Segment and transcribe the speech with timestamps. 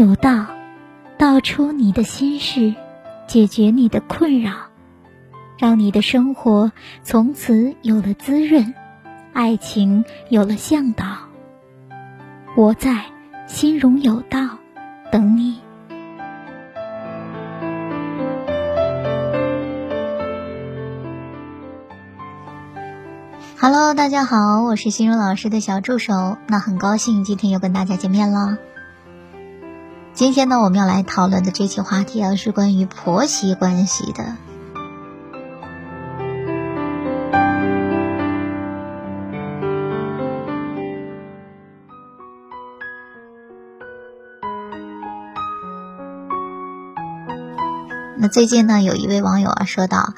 [0.00, 0.46] 有道，
[1.18, 2.74] 道出你的心事，
[3.26, 4.52] 解决你的困扰，
[5.58, 6.72] 让你的生活
[7.02, 8.72] 从此有了滋润，
[9.34, 11.04] 爱情有了向导。
[12.56, 13.04] 我在
[13.46, 14.56] 心容有道
[15.12, 15.60] 等你。
[23.58, 26.38] Hello，大家好，我是心如老师的小助手。
[26.46, 28.56] 那很高兴今天又跟大家见面了。
[30.20, 34.36] 今天呢，我们要来讨论的这期话题啊，是关于婆媳关系的。
[48.18, 50.12] 那最近呢，有一位网友啊说道。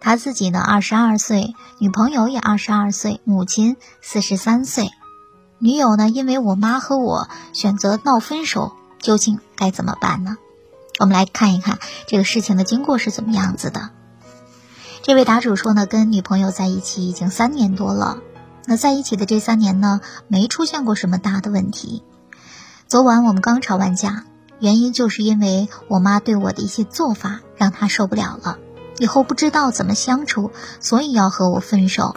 [0.00, 4.88] 他自己呢，二十二岁，女朋友也二十二岁，母亲四十三岁。
[5.58, 8.72] 女友呢，因为我妈和我选择闹分手，
[9.02, 10.38] 究竟该怎么办呢？
[10.98, 13.90] 我们来看一看这个事情的经过是怎么样子的。
[15.02, 18.18] 这位答主说呢，跟女朋友在一起已经三年多了，
[18.66, 22.04] 那在一起的这三年呢，没出现过什么大的问题。
[22.86, 24.24] 昨晚我们刚吵完架，
[24.60, 28.58] 原因就是因为我妈对我的一些做法让她受不了了。
[28.98, 32.14] 以后不知道怎么相处，所以要和我分手。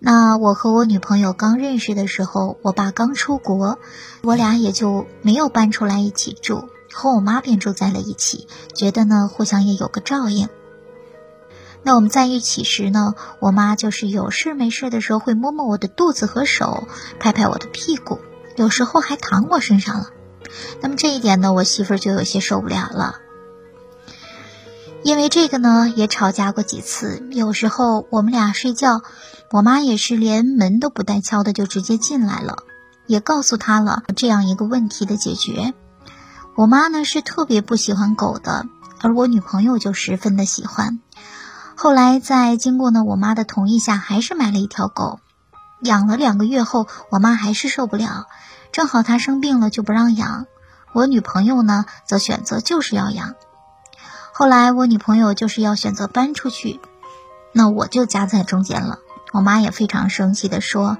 [0.00, 3.78] 那我和我女朋友刚认识的时候，我爸刚出国，
[4.22, 10.48] 我俩也就没有搬出来一起住，和我妈便住在了一起，觉得呢互相也有个照应。
[11.82, 16.86] 那我们在一起时呢，我妈就是有事没事的时候会摸摸我的肚子和手，
[17.18, 18.20] 拍拍我的屁股，
[18.56, 20.10] 有时候还躺我身上了。
[20.80, 23.16] 那么这一点呢，我媳妇儿就有些受不了了。
[25.04, 27.26] 因为这个呢，也吵架过几次。
[27.30, 29.00] 有时候我们俩睡觉，
[29.50, 32.58] 我妈也是连门都不带敲的就直接进来了，
[33.06, 35.72] 也告诉他了这样一个问题的解决。
[36.56, 38.66] 我妈呢是特别不喜欢狗的，
[39.00, 40.98] 而我女朋友就十分的喜欢。
[41.76, 45.20] 后来在经过呢我妈的同意下，还是买了一条狗，
[45.80, 48.26] 养了两个月后，我妈还是受不了，
[48.72, 50.46] 正好她生病了就不让养，
[50.92, 53.36] 我女朋友呢则选择就是要养。
[54.38, 56.78] 后来我女朋友就是要选择搬出去，
[57.50, 59.00] 那我就夹在中间了。
[59.32, 60.98] 我妈也非常生气的说：“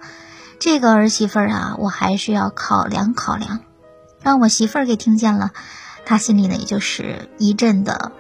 [0.59, 3.61] 这个儿媳妇儿啊，我还是要考量考量。”
[4.21, 5.53] 让我媳妇儿给听见了，
[6.05, 8.11] 她心里呢也就是一阵的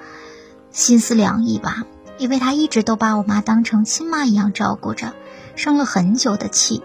[0.70, 1.82] 心思凉意吧，
[2.18, 5.14] 因为她一直都把我妈当成亲妈一样照顾着，
[5.56, 6.84] 生了很久的气。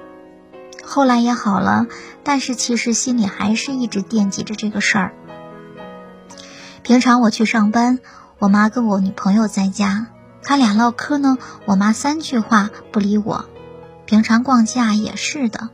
[0.83, 1.85] 后来也好了，
[2.23, 5.13] 但是其实心里还是一直惦记着这个事儿。
[6.81, 7.99] 平常我去上班。
[8.43, 10.07] 我妈跟我女朋友在家，
[10.43, 11.37] 他俩唠嗑呢。
[11.63, 13.45] 我妈三句话不理我。
[14.05, 15.69] 平常逛街也是的。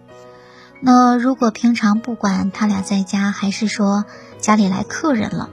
[0.79, 4.05] 那如果平常不管他俩在家，还是说
[4.37, 5.49] 家里来客人了，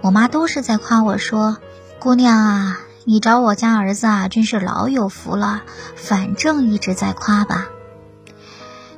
[0.00, 1.58] 我妈都是在夸我说
[2.00, 5.62] ：“姑娘啊，你找我家儿子啊，真是老有福了。”
[5.94, 7.68] 反正一直在夸吧。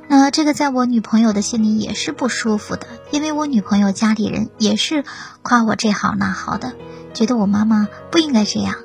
[0.07, 5.05] 那这个在我女朋友的心里也是不舒服的，因为我女朋友家里人也是
[5.43, 6.73] 夸我这好那好的。
[7.13, 8.75] 觉得我妈妈不应该这样。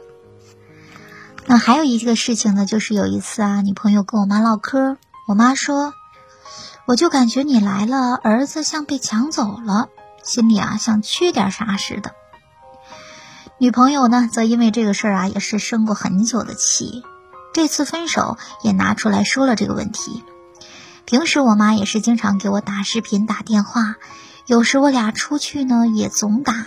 [1.47, 5.95] 那还有一个事情呢，就是有一次啊，女朋友跟我妈唠嗑，我妈说
[6.87, 9.89] ：“我就感觉你来了，儿子像被抢走了，
[10.23, 12.13] 心里啊像缺点啥似的。”
[13.59, 17.03] 女朋友呢，则因为这个事儿啊，也是生过很久的气，
[17.55, 20.23] 这次分手也拿出来说了这个问题。
[21.07, 23.97] 平时我妈也是经常给我打视频、打电话，
[24.45, 26.67] 有时我俩出去呢，也总打。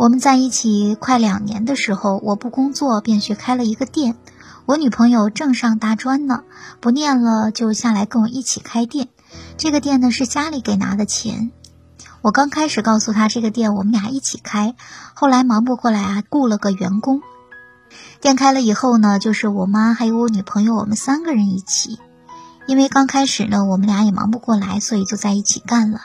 [0.00, 4.16] 我们在一起快两年的时候，我不工作便去开了一个店，
[4.64, 6.42] 我女朋友正上大专呢，
[6.80, 9.08] 不念了就下来跟我一起开店。
[9.58, 11.50] 这个店呢是家里给拿的钱。
[12.22, 14.74] 我刚开始告诉她这个店我们俩一起开，
[15.12, 17.20] 后来忙不过来啊，雇了个员工。
[18.22, 21.98] 店开了以后呢，就是我妈还有我女朋友，我们三个人一起。
[22.66, 26.00] 因为刚开始呢，我们俩也忙不过来，所以就在一起干了。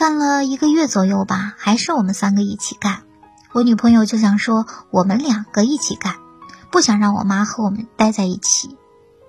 [0.00, 3.02] 干了一个月左右吧，还是我们三个一起干。
[3.52, 6.14] 我女朋友就想说我们两个一起干，
[6.70, 8.78] 不想让我妈和我们待在一起。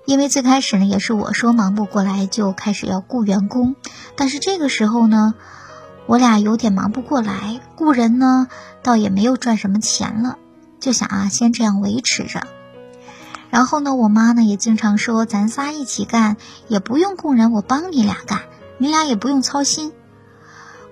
[0.06, 3.75] 因为最开始呢，也是我说忙不过来，就开始要雇员工。
[4.15, 5.33] 但是这个时候呢，
[6.06, 8.47] 我俩有点忙不过来，雇人呢
[8.81, 10.38] 倒也没有赚什么钱了，
[10.79, 12.47] 就想啊先这样维持着。
[13.50, 16.38] 然后呢，我妈呢也经常说咱仨一起干，
[16.69, 18.44] 也不用雇人，我帮你俩干，
[18.77, 19.91] 你俩也不用操心。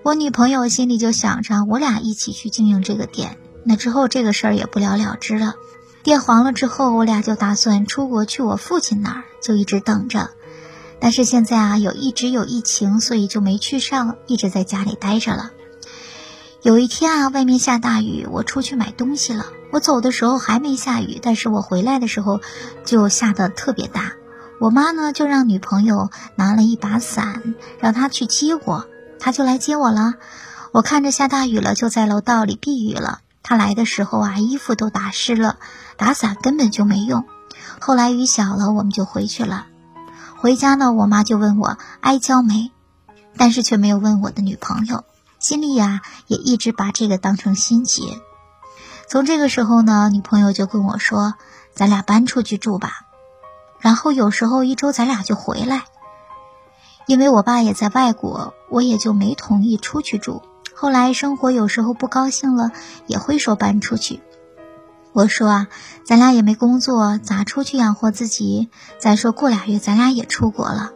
[0.01, 5.55] 我女朋友心里就想着，我俩一起去经营这个店，那之后这个事儿也不了了之了。
[6.03, 10.29] 店黄了之后，我俩就打算出国去我父亲那儿，就一直等着。
[11.01, 15.51] 但是现在啊，有一直有疫情，所以就没去上，一直在家里待着了。
[16.61, 19.47] 有一天啊，外面下大雨，我出去买东西了。
[19.71, 22.39] 我走的时候还没下雨，但是我回来的时候
[22.85, 24.13] 就下的特别大。
[24.59, 28.87] 我妈呢就让女朋友拿了一把伞，让她去接我，
[29.19, 30.13] 他就来接我了。
[30.71, 33.19] 我看着下大雨了，就在楼道里避雨了。
[33.41, 35.57] 他来的时候啊，衣服都打湿了，
[35.97, 37.25] 打伞根本就没用。
[37.79, 39.65] 后来雨小了，我们就回去了。
[40.37, 42.71] 回家呢，我妈就问我挨浇没，
[43.37, 45.03] 但是却没有问我的女朋友。
[45.39, 48.03] 心里呀，也一直把这个当成心结。
[49.07, 51.33] 从这个时候呢，女朋友就跟我说
[51.73, 53.07] ：“咱俩搬出去住吧。”
[53.79, 55.85] 然后有时候一周咱俩就回来。
[57.09, 60.43] 因为我爸也在外国，我也就没同意出去住。
[60.75, 62.71] 后来生活有时候不高兴了，
[63.07, 64.21] 也会说搬出去。
[65.11, 65.67] 我说啊，
[66.03, 68.69] 咱俩也没工作，咋出去养活自己？
[68.99, 70.91] 再说过俩月咱俩也出国了。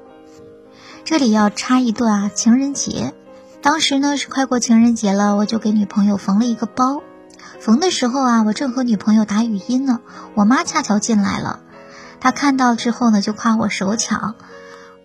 [1.04, 3.15] 这里要插一段啊，情人节。
[3.63, 7.01] 当时呢是快过情人节了，我就给女朋友缝了一个包。
[7.60, 10.00] 缝的时候啊，我正和女朋友打语音呢，
[10.36, 11.62] 我妈恰巧进来了。
[12.19, 14.36] 她看到之后呢，就夸我手巧。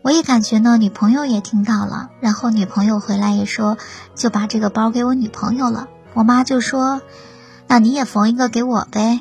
[0.03, 2.11] 我也感觉呢，女朋友也听到了。
[2.21, 3.77] 然后女朋友回来也说，
[4.15, 5.89] 就把这个包给我女朋友了。
[6.15, 7.03] 我妈就说
[7.69, 9.21] ：“那你也缝一个给我呗。”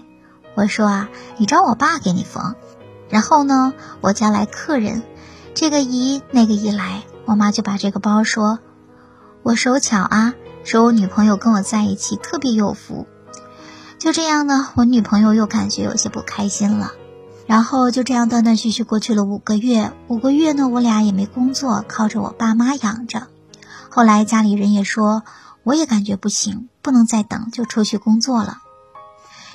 [0.56, 2.56] 我说啊，你找我爸给你缝。
[3.10, 5.04] 然后呢，我家来客人，
[5.54, 8.60] 这个姨那个姨来，我妈就把这个包说。
[9.44, 10.34] 我手巧啊，
[10.64, 13.08] 说我女朋友跟我在一起特别有福。
[13.98, 16.92] 就这样呢，我女朋友又感觉有些不开心了。
[17.48, 19.94] 然后就这样断断续续过去了五个月。
[20.08, 23.28] 五个月呢，我俩也没工作，靠着我爸妈养着。
[23.90, 25.24] 后来家里人也说，
[25.64, 28.58] 我也感觉不行，不能再等，就出去工作了。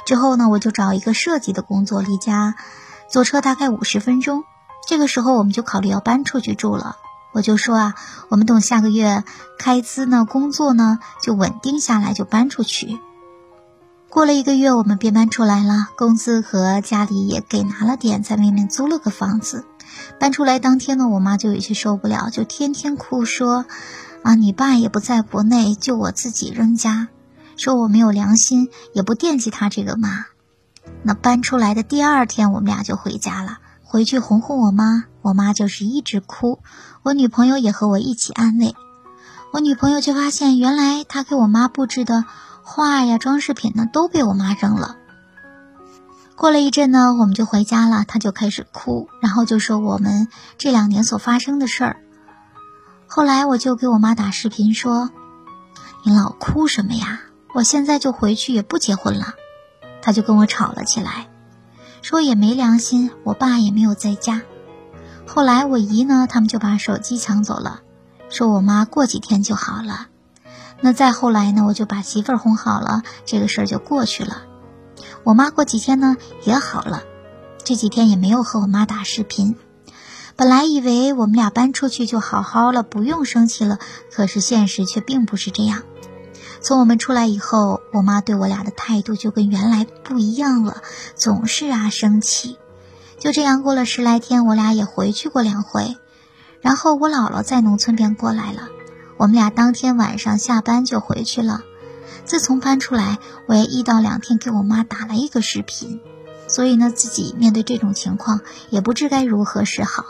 [0.06, 2.56] 之后呢，我就找一个设计的工作，离家
[3.11, 4.43] 坐车大概五十分钟。
[4.89, 6.97] 这个时候，我们就考虑要搬出去住了。
[7.33, 7.94] 我就说啊，
[8.31, 9.23] 我们等下个月
[9.59, 12.99] 开资呢，工作呢就稳定下来，就搬出去。
[14.12, 19.64] 过了一个月，我们便搬出来了，工资和家里也给拿了点，在外面租了个房子。
[20.20, 23.64] 搬出来当天呢，我妈就有些受不了，就天天哭说
[24.23, 27.09] ：“啊，你爸也不在国内，就我自己扔家，
[27.56, 30.26] 说我没有良心，也不惦记他这个妈。”
[31.03, 33.61] 那搬出来的第二天，我们俩就回家了。
[33.82, 36.58] 回去哄哄我妈，我妈就是一直哭，
[37.03, 38.75] 我女朋友也和我一起安慰。
[39.55, 42.26] 我女朋友却发现，原来她给我妈布置的
[42.74, 44.96] 画呀、装饰品呢，都被我妈扔了。
[46.36, 51.96] 过了一阵呢，我们就回家了，她就开始哭，然后就说我们这两年所发生的事儿。
[53.06, 55.10] 后来我就给我妈打视频说
[56.02, 57.20] ：“你老哭什么呀？
[57.52, 59.34] 我现在就回去，也不结婚了。”
[60.00, 61.28] 她就跟我吵了起来。
[62.00, 64.40] 说也没良心，我爸也没有在家。
[65.26, 67.80] 后来我姨呢，他们就把手机抢走了，
[68.30, 70.06] 说我妈过几天就好了。
[70.84, 74.43] 那再后来呢，我就把媳妇儿哄好了，这个事儿就过去了。
[75.23, 77.05] 我妈过几天呢也好了，
[77.62, 79.56] 这几天也没有和我妈打视频。
[80.34, 83.79] 本来以为我们俩搬出去就好好了，不用生气了，
[84.11, 85.82] 可是现实却并不是这样。
[86.61, 90.82] 从我们出来以后，我妈对我俩的态度就跟原来不一样了，
[91.14, 92.58] 总是啊生气。
[93.20, 95.96] 就这样过了十来天，我俩也回去过两回。
[96.60, 98.69] 然后我姥姥在农村边过来了，
[99.22, 101.62] 我们俩当天晚上下班就回去了。
[102.24, 106.00] 自从搬出来，我也一到两天给我妈打了一个视频，
[106.48, 110.05] 所以呢，自己面对这种情况也不知该如何是好。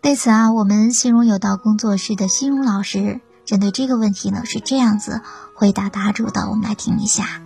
[0.00, 3.20] 对此啊，我们心荣有道工作室的心荣老师。
[3.44, 5.20] 针对这个问题呢，是这样子
[5.52, 7.41] 回答答主的，我们来听一下。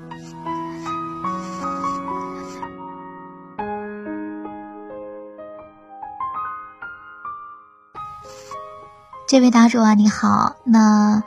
[9.28, 10.54] 这位答主啊，你好。
[10.62, 11.24] 那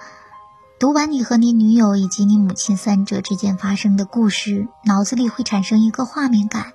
[0.79, 6.71] 读完你和你女友以及你母亲三者之间发生的故事，脑子里会产生一个画面感：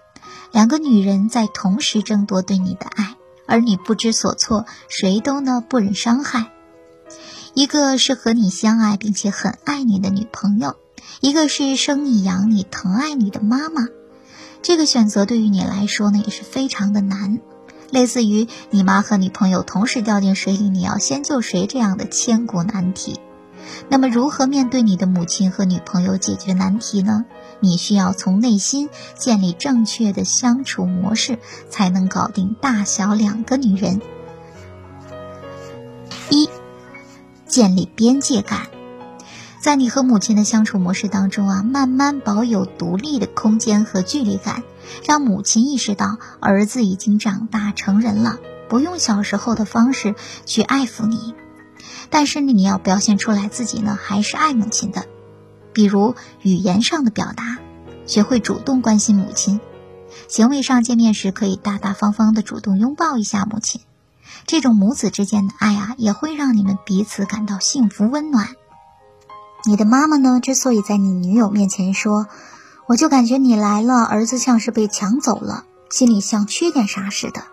[0.53, 3.15] 两个女人在同时争夺对你的爱，
[3.47, 6.51] 而你不知所措，谁都呢不忍伤害。
[7.55, 10.77] 一个是和你相爱并且很爱你的女朋友，
[11.23, 13.87] 一个是生你养你疼爱你的妈妈。
[14.61, 17.41] 这个选择对于你来说呢也是非常的难，
[17.95, 23.21] 类似于你妈和女朋友同时掉进水里，你要先救谁这样的千古难题。
[23.89, 27.25] 那么如何面对你的母亲和女朋友解决难题呢？
[27.61, 31.39] 你需要从内心建立正确的相处模式，
[31.71, 34.03] 才能搞定大小两个女人。
[36.31, 36.51] 一。
[37.47, 38.67] 建立边界感，
[39.65, 44.63] 在你和母亲的相处模式当中啊，慢慢保有独立的空间和距离感，
[45.07, 51.35] 让母亲意识到儿子已经长大成人了，不用小时候的方式去爱抚你，
[52.11, 55.07] 但是呢你要表现出来自己呢还是爱母亲的，
[55.73, 57.57] 比如语言上的表达，
[58.05, 59.61] 学会主动关心母亲；
[60.29, 63.81] 行为上见面时可以大大方方的主动拥抱一下母亲。
[64.47, 68.51] 这种母子之间的爱啊，也会让你们彼此感到幸福温暖。
[69.67, 72.27] 你的妈妈呢，之所以在你女友面前说，
[72.87, 77.45] 我就感觉你来了，儿子像是被抢走了，心里像缺点啥似的。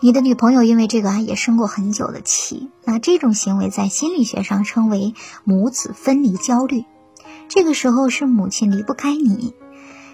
[0.00, 2.70] 你的女朋友因为这个啊，也生过很久的气。
[2.84, 5.14] 那这种行为在心理学上称为
[5.44, 6.86] 母子分离焦虑。
[7.48, 9.54] 这个时候是母亲离不开你，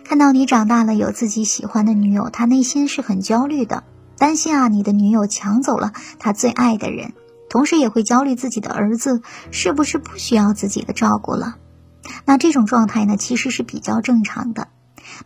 [0.05, 3.85] 看到你长大了有自己喜欢的女友，她内心是很焦虑的。
[4.19, 7.12] 担心啊，你的女友抢走了她最爱的人，
[7.49, 11.57] 同时也会焦虑自己的儿子是不是不需要自己的照顾了。
[12.25, 14.69] 那这种状态呢，其实是比较正常的。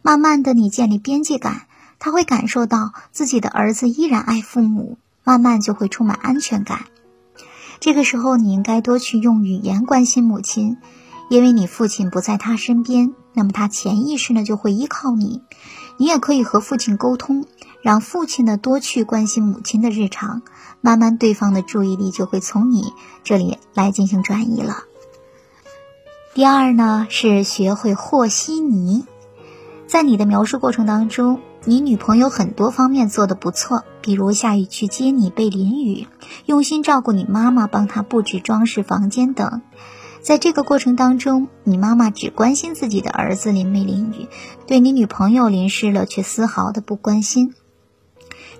[0.03, 1.63] 慢慢的，你建立边界感，
[1.99, 6.87] 他会感受到自己的儿子依然爱父母，慢慢就会充满安全感。
[7.81, 10.77] 这个时候，你应该多去用语言关心母亲，
[11.29, 15.43] 因为你父亲不在他身边，那么他潜意识呢就会依靠你。
[15.97, 17.47] 你也可以和父亲沟通。
[17.83, 20.43] 让父亲呢多去关心母亲的日常，
[20.81, 22.93] 慢慢对方的注意力就会从你
[23.25, 24.85] 这里来进行转移了。
[26.33, 29.05] 第二呢是学会和稀泥，
[29.89, 36.07] 在你的描述过程当中，你女朋友很多方面做的不错，比如下雨去接你被淋雨，
[36.47, 39.61] 用心照顾你妈妈，帮她布置装饰房间等。
[40.23, 44.29] 在这个过程当中，你妈妈只关心自己的儿子淋没淋雨，
[44.67, 47.55] 对你女朋友淋湿了却丝毫的不关心。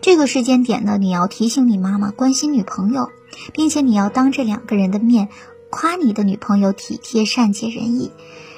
[0.01, 3.11] 这个时间点呢，你要提醒你妈妈关心女朋友，
[3.53, 5.29] 并且你要当着两个人的面
[5.71, 8.11] 夸你的女朋友体贴、善解人意。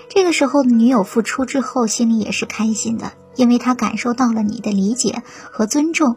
[0.09, 6.17] 这个时候，女友付出之后，心里也是开心的，因为她感受到了你的理解和尊重。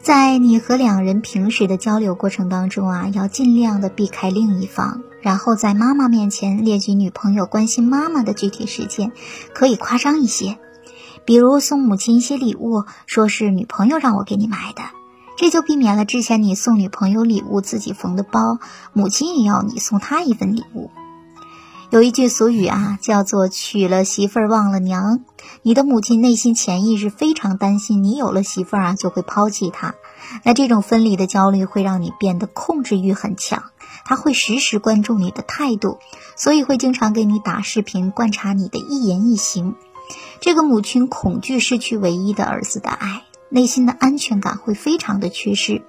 [0.00, 9.12] 在你和两人平时的交流过程当中啊，要尽量的避开另一方，然后在妈妈面前列举女朋友关心妈妈的具体事件，
[9.54, 10.58] 可以夸张一些。
[11.24, 14.82] 比如送母亲一些礼物，说是女朋友让我给你买的，
[15.36, 18.58] 这就避免了之前你送女朋友礼物自己缝的包，
[18.92, 20.90] 母亲也要你送她一份礼物。
[21.90, 25.24] 有一句俗语啊，叫做娶了媳妇儿忘了娘。
[25.62, 29.94] 你的母亲内心潜意识非常担心你有了媳妇儿啊就会抛弃她，
[30.44, 33.67] 那这种分离的焦虑会让你变得控制欲很强，
[34.08, 35.98] 他会时时关注你的态度，
[36.34, 39.74] 所以会经常给你打视频，观察你的一言一行。
[40.40, 45.82] 这个母亲恐惧失去唯一的儿子的爱，内心的安全感会非常的缺失。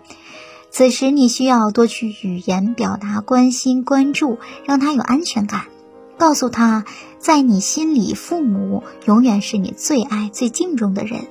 [0.70, 5.68] 此时你需要多去语言表达关心关注，让他有安全感，
[6.18, 6.84] 告诉他，
[7.20, 11.28] 在你心里，父母永远是你最爱最敬重的人，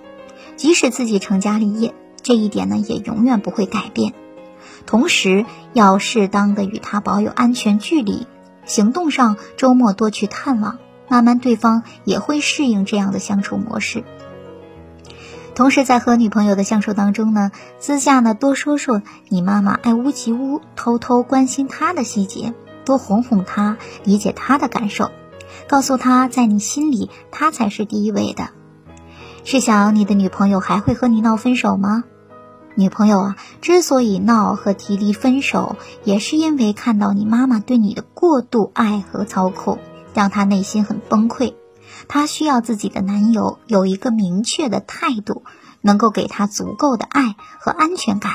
[0.56, 4.14] 即使自己成家立业，这一点呢也永远不会改变。
[4.88, 8.26] 同时要适当的与他保有安全距离，
[8.64, 10.78] 行动上周末多去探望。
[11.08, 14.02] 慢慢，对方也会适应这样的相处模式。
[15.54, 22.54] 同时，在和女朋友的相处当中呢，私下呢多说说你妈妈爱屋及乌、偷偷关心她的细节，
[22.86, 25.10] 多哄哄她，理解她的感受，
[25.68, 28.48] 告诉她在你心里她才是第一位的。
[29.44, 32.04] 试想，你的女朋友还会和你闹分手吗？
[32.78, 39.80] 女朋友啊，之所以闹和提离分手，也是因为看到你妈妈对你的过度爱和操控。
[40.14, 41.54] 让她内心很崩溃，
[42.06, 45.42] 她需要自己的男友有一个明确的态度，
[45.80, 48.32] 能够给她足够的爱和安全感。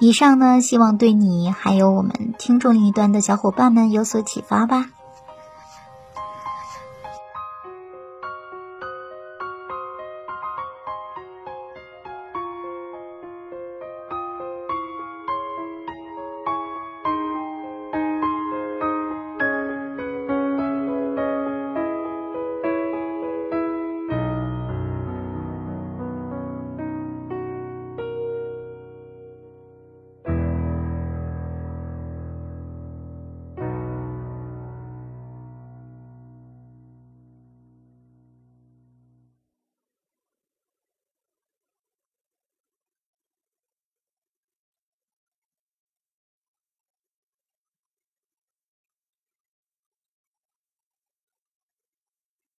[0.00, 4.90] 以上呢，希望对你还有我们听众一端的小伙伴们有所启发吧。